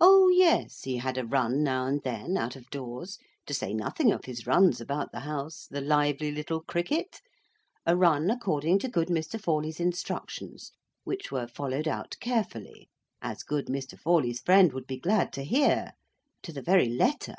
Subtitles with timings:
[0.00, 4.10] O, yes, he had a run now and then, out of doors (to say nothing
[4.10, 9.40] of his runs about the house), the lively little cricket—a run according to good Mr.
[9.40, 10.72] Forley's instructions,
[11.04, 12.88] which were followed out carefully,
[13.22, 13.96] as good Mr.
[13.96, 15.92] Forley's friend would be glad to hear,
[16.42, 17.36] to the very letter.